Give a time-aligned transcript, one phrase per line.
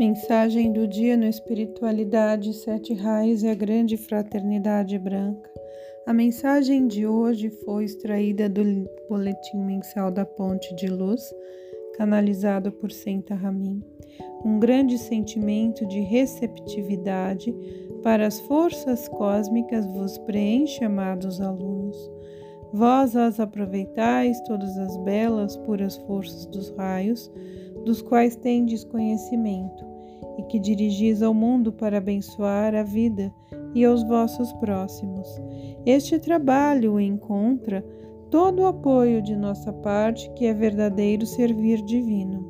[0.00, 5.50] Mensagem do dia no Espiritualidade, Sete Raios e a Grande Fraternidade Branca.
[6.06, 8.62] A mensagem de hoje foi extraída do
[9.10, 11.22] Boletim Mensal da Ponte de Luz,
[11.98, 13.84] canalizado por Senta Ramin.
[14.42, 17.54] Um grande sentimento de receptividade
[18.02, 22.10] para as forças cósmicas vos preenche, amados alunos.
[22.72, 27.30] Vós as aproveitais, todas as belas, puras forças dos raios,
[27.84, 29.89] dos quais tendes conhecimento
[30.40, 33.32] e que dirigis ao mundo para abençoar a vida
[33.74, 35.28] e aos vossos próximos.
[35.84, 37.84] Este trabalho encontra
[38.30, 42.48] todo o apoio de nossa parte, que é verdadeiro servir divino.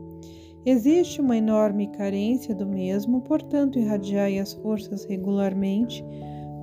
[0.65, 6.05] Existe uma enorme carência do mesmo, portanto, irradiai as forças regularmente,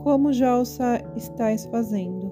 [0.03, 0.64] como já o
[1.16, 2.31] estáis fazendo,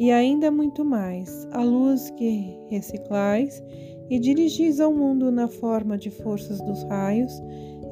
[0.00, 3.62] e ainda muito mais, a luz que reciclais
[4.10, 7.42] e dirigis ao mundo na forma de forças dos raios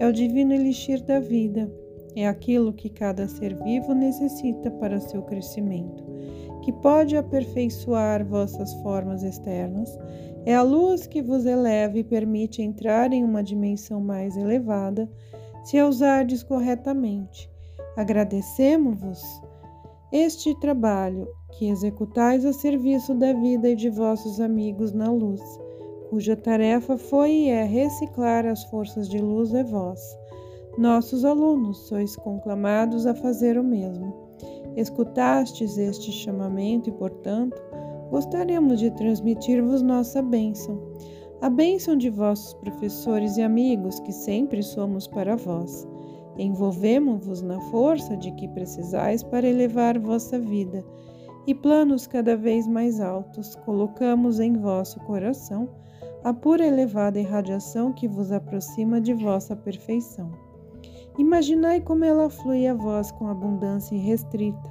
[0.01, 1.70] é o divino elixir da vida,
[2.17, 6.03] é aquilo que cada ser vivo necessita para seu crescimento,
[6.62, 9.97] que pode aperfeiçoar vossas formas externas,
[10.47, 15.06] é a luz que vos eleva e permite entrar em uma dimensão mais elevada,
[15.65, 17.51] se a usardes corretamente.
[17.95, 19.23] Agradecemos-vos
[20.11, 21.28] este trabalho
[21.59, 25.43] que executais a serviço da vida e de vossos amigos na luz
[26.11, 30.00] cuja tarefa foi e é reciclar as forças de luz é vós.
[30.77, 34.12] Nossos alunos sois conclamados a fazer o mesmo.
[34.77, 37.62] Escutastes este chamamento e, portanto,
[38.11, 40.83] gostaríamos de transmitir-vos nossa bênção.
[41.41, 45.86] A bênção de vossos professores e amigos, que sempre somos para vós.
[46.36, 50.84] Envolvemo-vos na força de que precisais para elevar vossa vida
[51.47, 55.69] e planos cada vez mais altos colocamos em vosso coração
[56.23, 60.31] a pura elevada irradiação que vos aproxima de vossa perfeição.
[61.19, 64.71] Imaginai como ela flui a vós com abundância irrestrita.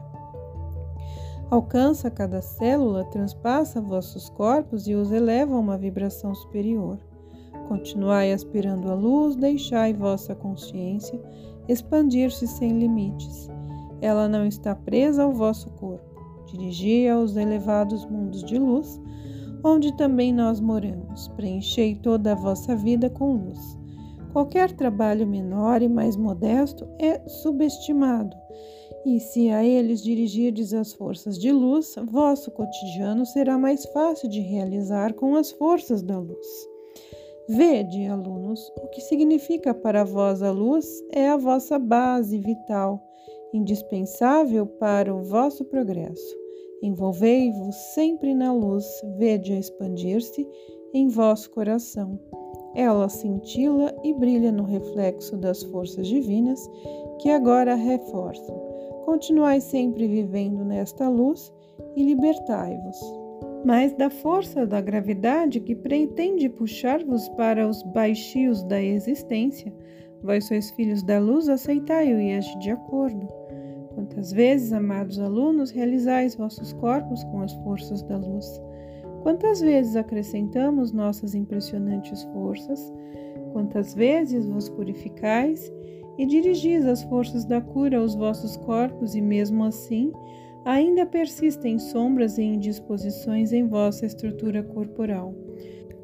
[1.49, 6.99] Alcança cada célula, transpassa vossos corpos e os eleva a uma vibração superior.
[7.67, 11.19] Continuai aspirando a luz, deixai vossa consciência
[11.67, 13.47] expandir-se sem limites.
[14.01, 16.03] Ela não está presa ao vosso corpo.
[16.47, 18.99] Dirigi-a aos elevados mundos de luz,
[19.63, 21.27] onde também nós moramos.
[21.29, 23.77] Preenchei toda a vossa vida com luz.
[24.31, 28.35] Qualquer trabalho menor e mais modesto é subestimado,
[29.05, 34.39] e se a eles dirigirdes as forças de luz, vosso cotidiano será mais fácil de
[34.39, 36.47] realizar com as forças da luz.
[37.47, 43.01] Vede, alunos, o que significa para vós a luz é a vossa base vital,
[43.53, 46.37] indispensável para o vosso progresso.
[46.81, 48.85] Envolvei-vos sempre na luz,
[49.17, 50.47] vede-a expandir-se
[50.93, 52.19] em vosso coração.
[52.73, 56.69] Ela cintila e brilha no reflexo das forças divinas
[57.19, 58.55] que agora reforçam.
[59.03, 61.51] Continuai sempre vivendo nesta luz
[61.95, 62.97] e libertai-vos.
[63.65, 69.73] Mas da força da gravidade que pretende puxar-vos para os baixios da existência,
[70.23, 73.38] vós sois filhos da luz, aceitai-o e age de acordo.
[73.99, 78.45] Quantas vezes, amados alunos, realizais vossos corpos com as forças da luz?
[79.23, 82.93] Quantas vezes acrescentamos nossas impressionantes forças?
[83.51, 85.69] Quantas vezes vos purificais
[86.17, 90.13] e dirigis as forças da cura aos vossos corpos e, mesmo assim,
[90.63, 95.35] ainda persistem sombras e indisposições em vossa estrutura corporal?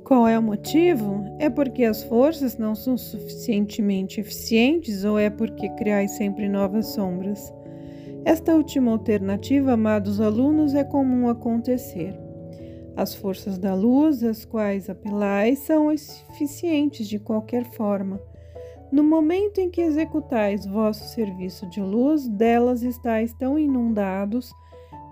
[0.03, 1.23] Qual é o motivo?
[1.39, 7.53] É porque as forças não são suficientemente eficientes ou é porque criais sempre novas sombras?
[8.25, 12.19] Esta última alternativa, amados alunos, é comum acontecer.
[12.97, 18.19] As forças da luz, às quais apelais, são eficientes de qualquer forma.
[18.91, 24.51] No momento em que executais vosso serviço de luz, delas estáis tão inundados,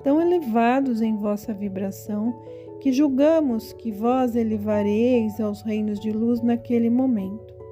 [0.04, 2.34] tão elevados em vossa vibração,
[2.82, 7.63] que julgamos que vós elevareis aos reinos de luz naquele momento.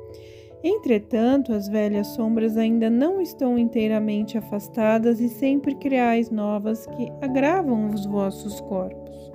[0.64, 7.90] Entretanto, as velhas sombras ainda não estão inteiramente afastadas e sempre criais novas que agravam
[7.90, 9.32] os vossos corpos.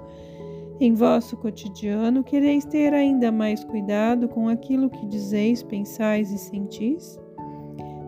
[0.79, 7.19] Em vosso cotidiano, quereis ter ainda mais cuidado com aquilo que dizeis, pensais e sentis?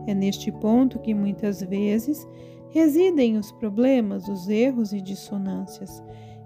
[0.06, 2.28] É neste ponto que muitas vezes
[2.70, 6.02] residem os problemas, os erros e dissonâncias,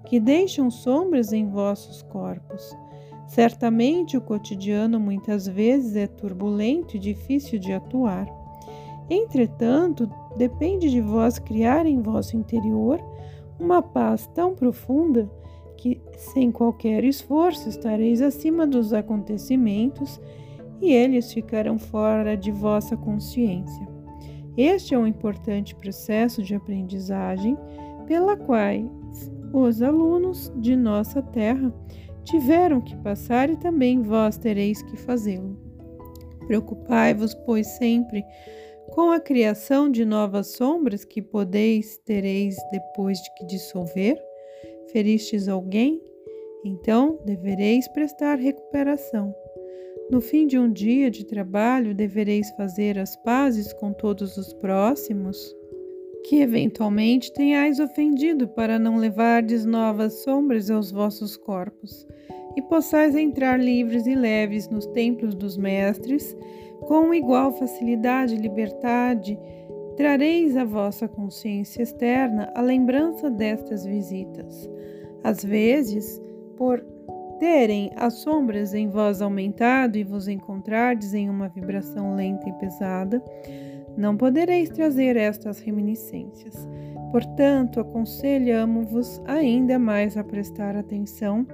[0.06, 2.74] que deixam sombras em vossos corpos
[3.32, 8.26] Certamente o cotidiano muitas vezes é turbulento e difícil de atuar.
[9.08, 10.06] Entretanto,
[10.36, 13.02] depende de vós criar em vosso interior
[13.58, 15.30] uma paz tão profunda
[15.78, 20.20] que, sem qualquer esforço, estareis acima dos acontecimentos
[20.82, 23.88] e eles ficarão fora de vossa consciência.
[24.58, 27.56] Este é um importante processo de aprendizagem
[28.06, 28.74] pela qual
[29.54, 31.72] os alunos de nossa terra
[32.24, 35.56] tiveram que passar e também vós tereis que fazê-lo.
[36.46, 38.24] Preocupai-vos, pois, sempre
[38.90, 44.22] com a criação de novas sombras que podeis tereis depois de que dissolver.
[44.92, 46.02] Feristes alguém?
[46.64, 49.34] Então devereis prestar recuperação.
[50.10, 55.56] No fim de um dia de trabalho, devereis fazer as pazes com todos os próximos
[56.24, 62.06] que eventualmente tenhais ofendido, para não levardes novas sombras aos vossos corpos,
[62.56, 66.36] e possais entrar livres e leves nos templos dos mestres,
[66.82, 69.38] com igual facilidade e liberdade,
[69.96, 74.68] trareis à vossa consciência externa a lembrança destas visitas.
[75.22, 76.20] Às vezes,
[76.56, 76.84] por
[77.38, 83.22] terem as sombras em vós aumentado e vos encontrardes em uma vibração lenta e pesada,
[83.96, 86.68] não podereis trazer estas reminiscências.
[87.10, 91.46] Portanto, aconselhamo-vos ainda mais a prestar atenção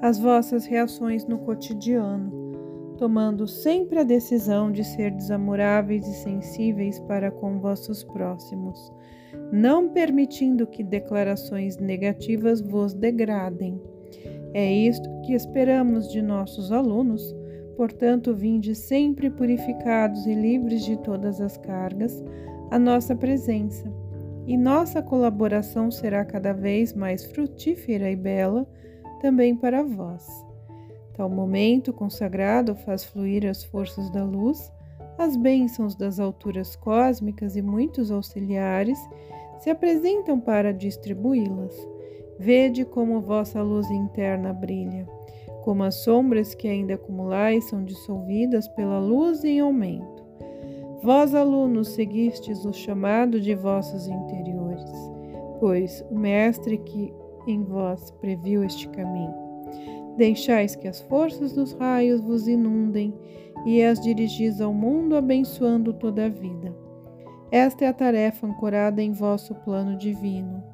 [0.00, 2.30] às vossas reações no cotidiano,
[2.96, 8.92] tomando sempre a decisão de ser desamoráveis e sensíveis para com vossos próximos,
[9.52, 13.80] não permitindo que declarações negativas vos degradem.
[14.54, 17.34] É isto que esperamos de nossos alunos,
[17.76, 22.22] portanto, vinde sempre purificados e livres de todas as cargas
[22.70, 23.92] a nossa presença,
[24.46, 28.66] e nossa colaboração será cada vez mais frutífera e bela
[29.20, 30.26] também para vós.
[31.14, 34.72] Tal momento consagrado faz fluir as forças da luz,
[35.18, 38.98] as bênçãos das alturas cósmicas e muitos auxiliares
[39.58, 41.76] se apresentam para distribuí-las.
[42.38, 45.06] Vede como vossa luz interna brilha,
[45.64, 50.24] como as sombras que ainda acumulais são dissolvidas pela luz em aumento.
[51.02, 54.90] Vós, alunos, seguistes o chamado de vossos interiores,
[55.58, 57.12] pois o Mestre que
[57.46, 59.34] em vós previu este caminho.
[60.16, 63.14] Deixais que as forças dos raios vos inundem
[63.64, 66.74] e as dirigis ao mundo, abençoando toda a vida.
[67.50, 70.69] Esta é a tarefa ancorada em vosso plano divino.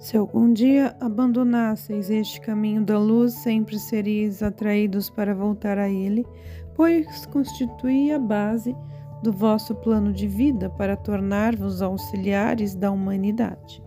[0.00, 6.26] Se algum dia abandonasseis este caminho da luz, sempre seríeis atraídos para voltar a ele,
[6.74, 8.74] pois constitui a base
[9.22, 13.82] do vosso plano de vida para tornar-vos auxiliares da humanidade.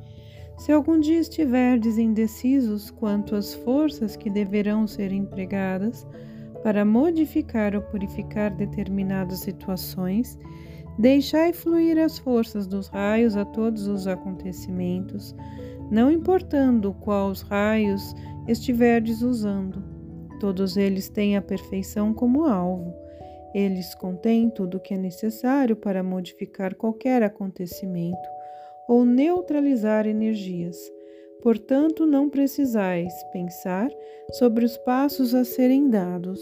[0.59, 6.05] Se algum dia estiverdes indecisos quanto às forças que deverão ser empregadas
[6.61, 10.37] para modificar ou purificar determinadas situações,
[10.97, 15.35] deixai fluir as forças dos raios a todos os acontecimentos
[15.93, 18.15] não importando quais raios
[18.47, 19.83] estiverdes usando.
[20.39, 22.91] Todos eles têm a perfeição como alvo.
[23.53, 28.27] Eles contêm tudo o que é necessário para modificar qualquer acontecimento
[28.87, 30.75] ou neutralizar energias.
[31.43, 33.89] Portanto, não precisais pensar
[34.31, 36.41] sobre os passos a serem dados.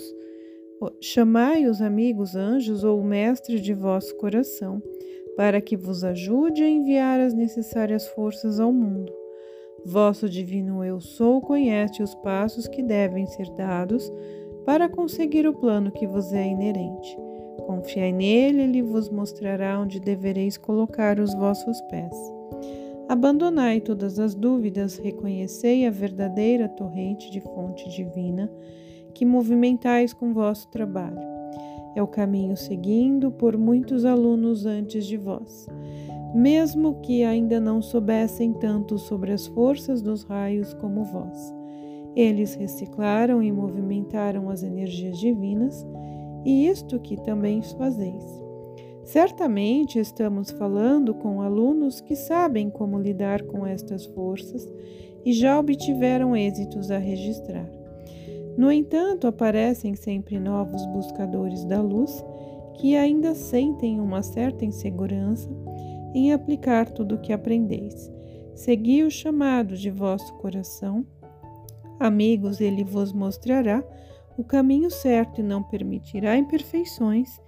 [1.00, 4.82] Chamai os amigos anjos ou o mestre de vosso coração,
[5.38, 9.14] para que vos ajude a enviar as necessárias forças ao mundo.
[9.86, 14.12] Vosso divino Eu Sou conhece os passos que devem ser dados
[14.66, 17.18] para conseguir o plano que vos é inerente.
[17.66, 22.16] Confiai nele, ele vos mostrará onde devereis colocar os vossos pés.
[23.08, 28.50] Abandonai todas as dúvidas, reconhecei a verdadeira torrente de fonte divina
[29.22, 31.22] que movimentais com vosso trabalho.
[31.96, 35.68] É o caminho seguindo por muitos alunos antes de vós
[36.34, 41.54] mesmo que ainda não soubessem tanto sobre as forças dos raios como vós.
[42.16, 45.86] Eles reciclaram e movimentaram as energias divinas,
[46.46, 48.24] e isto que também fazeis.
[49.04, 54.66] Certamente estamos falando com alunos que sabem como lidar com estas forças
[55.26, 57.81] e já obtiveram êxitos a registrar.
[58.58, 62.24] No entanto, aparecem sempre novos buscadores da luz
[62.76, 65.50] que ainda sentem uma certa insegurança
[66.14, 68.12] em aplicar tudo o que aprendeis.
[68.54, 71.06] Segui o chamado de vosso coração.
[72.00, 73.84] Amigos, ele vos mostrará
[74.38, 77.40] o caminho certo e não permitirá imperfeições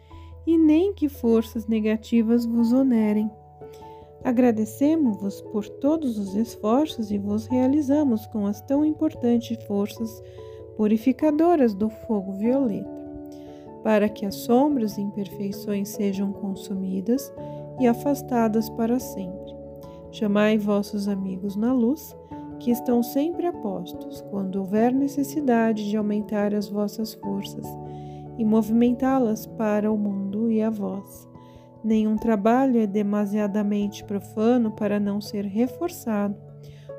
[0.45, 3.29] e nem que forças negativas vos onerem.
[4.23, 10.23] Agradecemos-vos por todos os esforços e vos realizamos com as tão importantes forças
[10.75, 12.89] purificadoras do fogo violeta,
[13.83, 17.33] para que as sombras e imperfeições sejam consumidas
[17.79, 19.53] e afastadas para sempre.
[20.11, 22.15] Chamai vossos amigos na luz,
[22.59, 27.65] que estão sempre a postos, quando houver necessidade de aumentar as vossas forças,
[28.37, 31.27] e movimentá-las para o mundo e a vós.
[31.83, 36.35] Nenhum trabalho é demasiadamente profano para não ser reforçado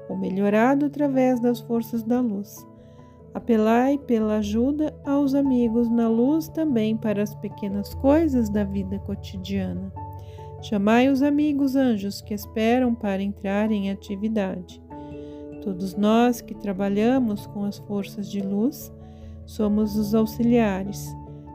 [0.08, 2.73] ou melhorado através das forças da luz.
[3.34, 9.92] Apelai pela ajuda aos amigos na luz também para as pequenas coisas da vida cotidiana.
[10.62, 14.80] Chamai os amigos anjos que esperam para entrar em atividade.
[15.62, 18.92] Todos nós que trabalhamos com as forças de luz
[19.44, 21.14] somos os auxiliares.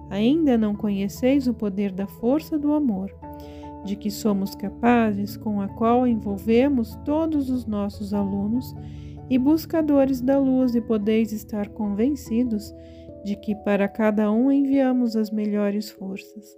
[0.10, 3.10] Ainda não conheceis o poder da força do amor
[3.84, 8.76] de que somos capazes, com a qual envolvemos todos os nossos alunos
[9.30, 12.74] e buscadores da luz, e podeis estar convencidos
[13.24, 16.58] de que para cada um enviamos as melhores forças,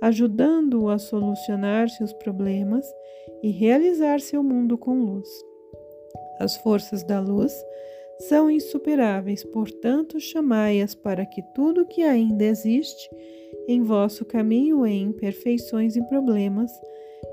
[0.00, 2.86] ajudando-o a solucionar seus problemas
[3.42, 5.28] e realizar seu mundo com luz.
[6.38, 7.52] As forças da luz
[8.20, 13.08] são insuperáveis, portanto, chamai-as para que tudo que ainda existe
[13.68, 16.70] em vosso caminho em imperfeições e problemas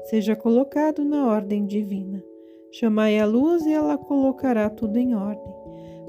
[0.10, 2.24] seja colocado na ordem divina.
[2.78, 5.54] Chamai a luz e ela colocará tudo em ordem.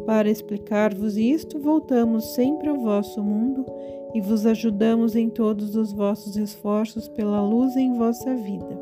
[0.05, 3.65] Para explicar-vos isto, voltamos sempre ao vosso mundo
[4.13, 8.81] e vos ajudamos em todos os vossos esforços pela luz em vossa vida.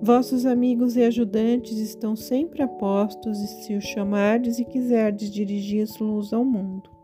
[0.00, 6.32] Vossos amigos e ajudantes estão sempre a postos, se os chamardes e quiserdes dirigir luz
[6.32, 6.95] ao mundo.